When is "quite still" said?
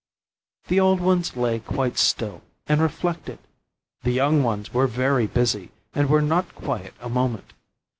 1.59-2.41